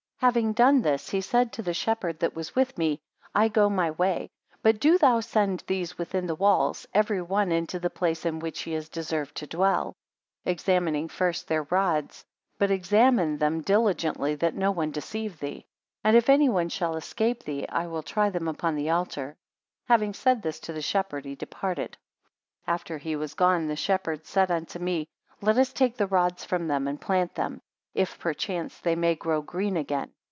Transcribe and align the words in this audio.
15 0.21 0.27
Having 0.35 0.53
done 0.53 0.81
this, 0.83 1.09
he 1.09 1.19
said 1.19 1.51
to 1.51 1.63
the 1.63 1.73
shepherd 1.73 2.19
that 2.19 2.35
was 2.35 2.53
with 2.55 2.77
me, 2.77 3.01
I 3.33 3.47
go 3.47 3.71
my 3.71 3.89
way; 3.89 4.29
but 4.61 4.79
do 4.79 4.99
thou 4.99 5.19
send 5.19 5.63
these 5.65 5.97
within 5.97 6.27
the 6.27 6.35
walls, 6.35 6.85
every 6.93 7.23
one 7.23 7.51
into 7.51 7.79
the 7.79 7.89
place 7.89 8.23
in 8.23 8.37
which 8.37 8.59
he 8.61 8.73
has 8.73 8.87
deserved 8.87 9.33
to 9.37 9.47
dwell; 9.47 9.95
examining 10.45 11.07
first 11.07 11.47
their 11.47 11.63
rods, 11.63 12.23
but 12.59 12.69
examine 12.69 13.39
them 13.39 13.61
diligently 13.63 14.35
that 14.35 14.53
no 14.53 14.69
one 14.69 14.91
deceive 14.91 15.39
thee; 15.39 15.65
and 16.03 16.15
if 16.15 16.29
any 16.29 16.47
one 16.49 16.69
shall 16.69 16.95
escape 16.97 17.41
thee, 17.41 17.67
I 17.67 17.87
will 17.87 18.03
try 18.03 18.29
them 18.29 18.47
upon 18.47 18.75
the 18.75 18.91
altar. 18.91 19.35
Having 19.85 20.13
said 20.13 20.43
this 20.43 20.59
to 20.59 20.71
the 20.73 20.83
shepherd, 20.83 21.25
he 21.25 21.33
departed. 21.33 21.97
16 22.67 22.73
After 22.75 22.97
he 22.99 23.15
was 23.15 23.33
gone, 23.33 23.67
the 23.67 23.75
shepherd 23.75 24.27
said 24.27 24.51
unto 24.51 24.77
me; 24.77 25.07
Let 25.41 25.57
us 25.57 25.73
take 25.73 25.97
the 25.97 26.05
rods 26.05 26.45
from 26.45 26.67
them, 26.67 26.87
and 26.87 27.01
plant 27.01 27.33
them; 27.33 27.59
if 27.93 28.17
perchance 28.19 28.79
they 28.79 28.95
may 28.95 29.13
grow 29.13 29.41
green 29.41 29.75
again. 29.75 30.09